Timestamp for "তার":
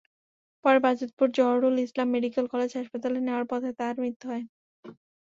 3.79-3.95